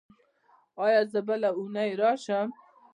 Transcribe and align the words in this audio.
ایا 0.83 1.01
زه 1.11 1.19
بله 1.27 1.49
اونۍ 1.59 1.91
راشم؟ 2.01 2.47